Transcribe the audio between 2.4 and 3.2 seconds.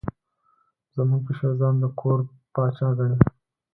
پاچا ګڼي.